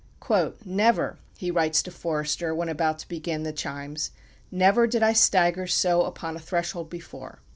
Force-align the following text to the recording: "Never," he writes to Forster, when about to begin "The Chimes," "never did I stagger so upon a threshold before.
"Never," 0.65 1.19
he 1.37 1.51
writes 1.51 1.83
to 1.83 1.91
Forster, 1.91 2.55
when 2.55 2.69
about 2.69 2.97
to 2.97 3.07
begin 3.07 3.43
"The 3.43 3.53
Chimes," 3.53 4.09
"never 4.49 4.87
did 4.87 5.03
I 5.03 5.13
stagger 5.13 5.67
so 5.67 6.05
upon 6.05 6.35
a 6.35 6.39
threshold 6.39 6.89
before. 6.89 7.41